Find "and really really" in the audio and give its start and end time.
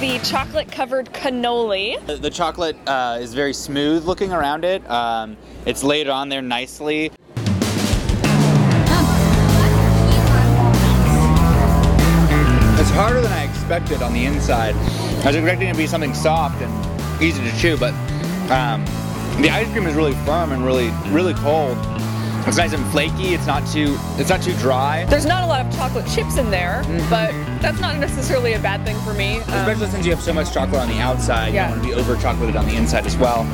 20.52-21.34